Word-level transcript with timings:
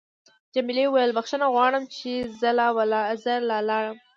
جميلې 0.53 0.85
وويل: 0.87 1.11
بخښنه 1.17 1.47
غواړم 1.55 1.83
چې 1.95 2.11
زه 2.39 3.39
لاړم. 3.67 3.97